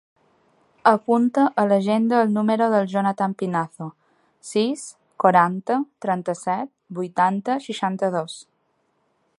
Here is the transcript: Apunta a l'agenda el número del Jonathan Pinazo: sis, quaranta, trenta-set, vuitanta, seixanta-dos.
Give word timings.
Apunta 0.91 1.43
a 1.63 1.65
l'agenda 1.71 2.21
el 2.27 2.31
número 2.37 2.69
del 2.75 2.89
Jonathan 2.93 3.35
Pinazo: 3.41 3.89
sis, 4.53 4.87
quaranta, 5.25 5.79
trenta-set, 6.07 6.73
vuitanta, 7.01 7.59
seixanta-dos. 7.69 8.41